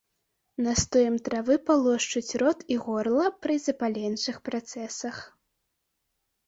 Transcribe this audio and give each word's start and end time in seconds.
Настоем 0.67 1.15
травы 1.27 1.57
палошчуць 1.67 2.37
рот 2.43 2.65
і 2.77 2.79
горла 2.87 3.25
пры 3.45 3.59
запаленчых 3.67 4.35
працэсах. 4.51 5.23